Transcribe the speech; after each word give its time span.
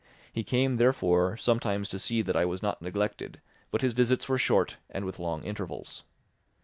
He 0.33 0.43
came, 0.43 0.77
therefore, 0.77 1.37
sometimes 1.37 1.87
to 1.89 1.99
see 1.99 2.23
that 2.23 2.35
I 2.35 2.43
was 2.43 2.63
not 2.63 2.81
neglected, 2.81 3.39
but 3.69 3.81
his 3.81 3.93
visits 3.93 4.27
were 4.27 4.39
short 4.39 4.77
and 4.89 5.05
with 5.05 5.19
long 5.19 5.43
intervals. 5.43 6.01